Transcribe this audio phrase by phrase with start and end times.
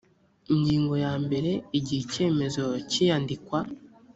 [0.53, 3.59] ingingo ya mbere igihe icyemezo cy iyandikwa